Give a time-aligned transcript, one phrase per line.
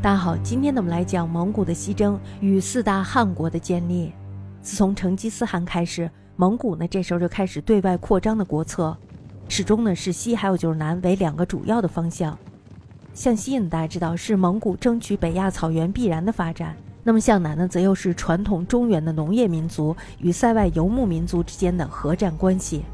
[0.00, 4.12] 大家好，今天呢我们来讲蒙古的西征与四大汗国的建立。
[4.62, 8.96] 自从成吉思汗开始，蒙古呢这时候就开始对外扩张的国策，
[9.48, 12.38] 始终呢是西还有就是南为两个主要的方向。
[13.12, 22.84] 向西呢大家知道是蒙古争取北亚草原必然的发展，那么向南呢则又是传统中原的农业民族与塞外游牧民族之间的核战关系。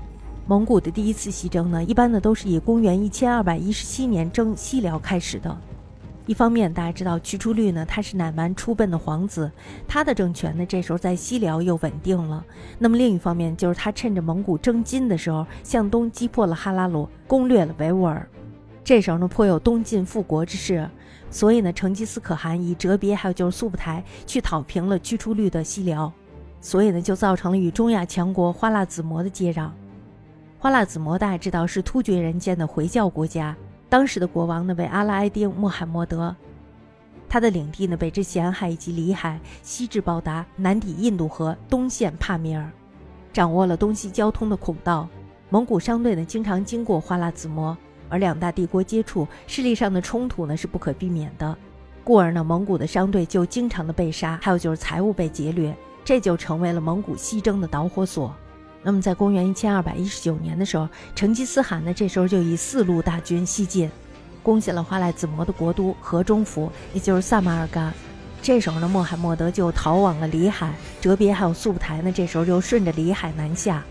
[0.46, 5.54] 蒙古的第一次西征呢，一般呢都是以公元一千二百一十七年征西辽开始的。
[6.26, 9.50] 一方面，大家知道屈出律呢，他是乃蛮出奔的皇子，
[9.86, 12.44] 他的政权呢这时候在西辽又稳定了。
[12.78, 18.26] 那么另一方面，就是他趁着蒙古征金的时候，向东击破了哈拉鲁，攻略了维吾尔。
[18.82, 20.88] 这时候呢，颇有东晋复国之势。
[21.30, 26.12] 所以呢，成吉思可汗以哲别还有就是速不台去讨平了屈出律的西辽，
[26.60, 29.68] 所以呢，就造成了与中亚强国花剌子模的接壤。
[30.60, 33.54] 花剌子模大家知道是突厥人建的回教国家。
[33.94, 36.34] 当时的国王呢为阿拉埃丁穆罕默德，
[37.28, 42.68] 他的领地呢北至咸海以及里海，西至包达，南抵印度河，东线帕米尔，
[43.32, 45.08] 掌握了东西交通的孔道。
[45.48, 51.56] 蒙古商队呢经常经过花剌子模，而两大帝国接触，势力上的冲突呢是不可避免的，
[52.02, 55.72] 故而呢蒙古的商队就经常的被杀，还有就是财物被劫掠，
[56.04, 58.34] 这就成为了蒙古西征的导火索。
[58.86, 63.90] 那么，在公元一千二百一十九年的时候，成吉思汗呢，这时候就以四路大军西进，
[64.42, 67.92] 攻下了花剌子模的国都河中府，也就是萨马尔干。
[68.42, 73.82] 这时候呢，穆罕默德就逃往了里海，哲别还有速不台呢，这时候就顺着里海南下，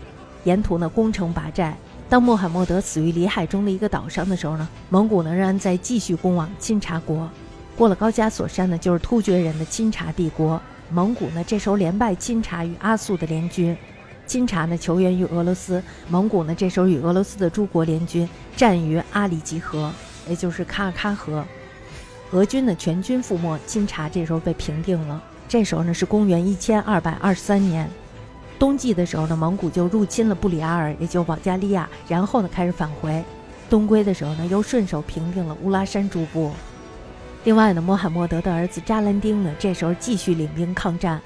[0.44, 1.76] 沿途呢攻城拔寨。
[2.08, 7.28] 当穆罕默德死于里海中的一个岛上的时候呢，蒙古呢仍然在继续攻往钦察国。
[7.76, 10.62] 过了高加索山呢，就是突厥人的钦察帝国。
[10.88, 13.76] 蒙古呢，这时候连败钦察与阿速的联军。
[14.26, 19.92] 钦察呢求援于俄罗斯，蒙古呢这时候与俄罗斯的诸国联军战于阿里吉河，
[20.28, 21.44] 也就是喀尔喀河，
[22.32, 25.22] 俄军呢全军覆没，钦察这时候被平定了。
[25.46, 27.88] 这时候呢是公元一千二百二十三年，
[28.58, 33.22] 冬季的时候呢，蒙古就入侵了布里阿尔，也就保加利亚，然后呢开始返回，
[33.68, 36.50] 东归的时候呢又顺手平定了乌拉山诸部。
[37.44, 41.20] 另外呢，穆罕默德的儿子扎兰丁呢这时候继续领兵抗战。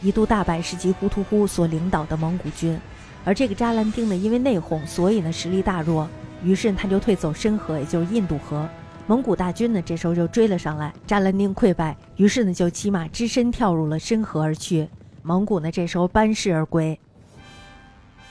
[0.00, 2.78] 一度大败是吉呼图呼所领导的蒙古军，
[3.24, 6.08] 而这个扎兰丁呢，因为内讧，所以呢实力大弱，
[6.42, 8.68] 于是他就退走深河，也就是印度河。
[9.06, 14.88] 蒙古大军呢这时候就追了上来，扎兰丁溃败，于是呢就骑马只身跳入了深河而去。
[15.22, 16.98] 蒙古呢这时候班师而归。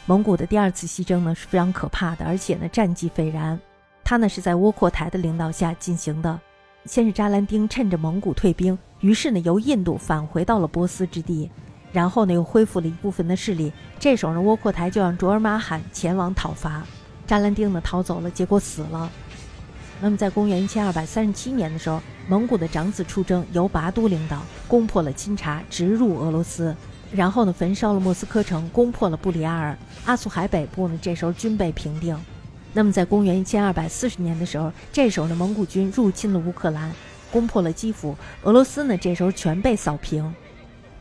[0.06, 3.60] 蒙古的第二次西征呢是非常可怕的，而且呢战绩斐然。
[4.06, 6.40] 他呢是在窝阔台的领导下进行的。
[6.86, 11.50] 先是扎兰丁趁着蒙古退兵，于是呢由印度返回到了波斯之地，
[11.92, 13.72] 然后呢又恢复了一部分的势力。
[14.00, 16.84] 这时候呢窝阔台就让卓尔玛罕前往讨伐，
[17.26, 19.10] 扎兰丁呢逃走了，结果死了。
[20.00, 26.76] 那么在公元一千二百三十七年的时候，蒙古的长子出征，由拔都领导，攻破了钦察，直入俄罗斯，
[27.12, 32.16] 然后呢焚烧了莫斯科城，攻破了布里亚尔，阿速海北部呢这时候均被平定。
[32.74, 36.92] 那么，在公元一千二百四十年的时候，这时候呢，蒙古军入侵了乌克兰，
[37.32, 40.34] 攻破了基辅，俄罗斯呢，这时候全被扫平。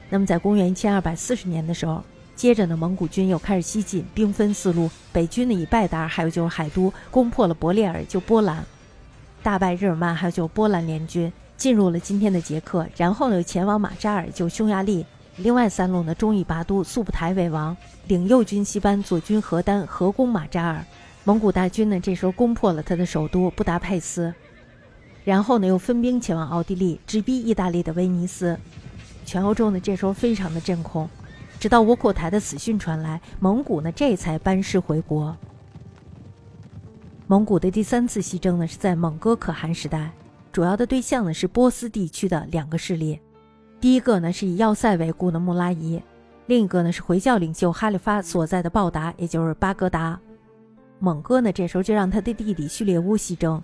[0.08, 2.02] 那么，在公元一千二百四十年的时候，
[2.34, 8.64] 接着呢，蒙古军又开始西进，兵分四路，北军呢以拜达尔，还有就是海都，攻破了伯列尔，就波兰，
[9.42, 15.04] 大败日耳曼，还有就波兰联军，进入了今天的捷克，然后呢，又前往马扎尔，就匈牙利。
[15.38, 17.76] 另外三路呢，中以拔都，速不台为王，
[18.06, 20.84] 领右军西班，左军何丹，合攻马扎尔。
[21.24, 24.32] 蒙古大军呢，这时候攻破了他的首都布达佩斯，
[25.26, 28.56] 然后呢，又分兵前往奥地利，直逼意大利的威尼斯。
[29.24, 31.10] 全欧洲呢，这时候非常的震恐。
[31.58, 35.36] 直到窝阔台的死讯传来，蒙古呢，这才班师回国。
[37.26, 40.12] 蒙古的第三次西征呢，是在蒙哥可汗时代，
[40.52, 43.18] 主要的对象呢是波斯地区的两个势力。
[43.80, 46.00] 第一个呢是以要塞为故的穆拉伊，
[46.46, 50.20] 另一个呢是回教领袖哈里发所在的报达，也就是巴格达。
[51.00, 53.60] 蒙哥呢，这时候就让他的弟弟序列乌西征，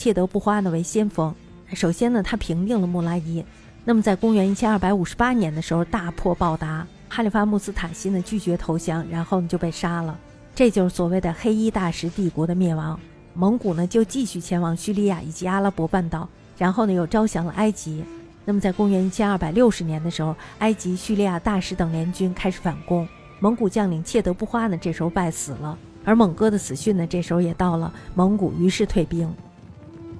[0.00, 1.34] 切德布花呢为先锋。
[1.74, 3.44] 首先呢，他平定了穆拉伊。
[3.84, 10.18] 那么在公元一千二百五十八年的时候，大破报达，哈里发穆斯塔西呢拒绝投降，然后呢就被杀了。
[10.54, 12.98] 这就是所谓的黑衣大食帝国的灭亡。
[13.34, 16.26] 蒙古呢就继续前往叙利亚以及阿拉伯半岛，
[16.56, 18.02] 然后呢又招降了埃及。
[18.46, 23.06] 那么在公元一千二百六十年的时候，埃及、叙利亚大使等联军开始反攻，
[23.38, 25.76] 蒙古将领切德布花呢这时候败死了。
[26.06, 29.30] 而蒙哥的死讯呢，这时候也到了，蒙古于是退兵。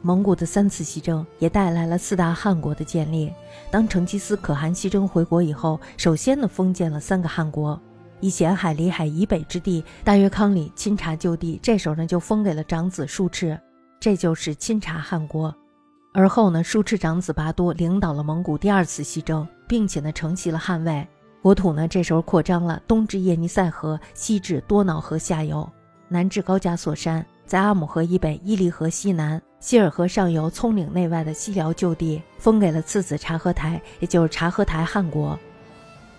[0.02, 3.32] 蒙古的三次西征也带来了四大汗国的建立。
[3.70, 7.80] 当成吉思可汗西征回国以后，首先呢封建了三个汗国，
[8.20, 13.58] 以咸海、里海以北之地大约康里钦察就地，这时候呢就封给了长子术赤，
[13.98, 15.54] 这就是钦察汗国。
[16.12, 21.06] 而后呢，术赤长子拔都领导了蒙古第二次西征，并且呢，承袭了汗位
[21.40, 25.70] 国土呢，这时候扩张了，东至叶尼塞河，西至多瑙河下游，
[26.08, 35.36] 南至高加索山，在阿姆河以北，伊犁河西南，希尔河上游，葱岭内外的西辽旧地，封给了次子察合台，也就是察合台汗国。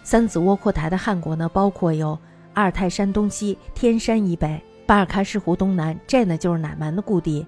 [0.03, 2.19] 三子窝阔台的汗国呢，包括有
[2.53, 7.47] 阿尔泰山东西、天山以北、巴尔喀什湖东南，这呢就是乃蛮的故地。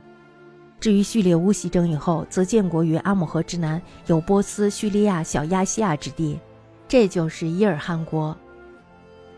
[0.80, 6.40] 至于叙列乌西征以后，则建国于阿姆河之南，有波斯、叙利亚、小亚细亚之地，
[6.88, 8.34] 这就是伊尔汗国。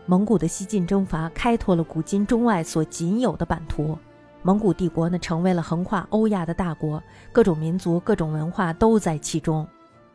[0.06, 3.98] 蒙古的西进征伐，开拓了古今中外所仅有的版图。
[4.46, 7.02] 蒙古帝国呢，成为了横跨欧亚的大国，
[7.32, 9.66] 各种民族、各种文化都在其中，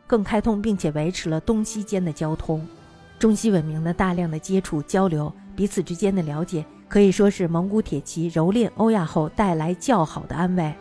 [0.06, 2.66] 更开通并且维持了东西间的交通。
[3.18, 10.74] 中西文明的大量的接触交流，彼此之间的了解，可以说是蒙古铁骑蹂躏欧亚后带来较好的安慰。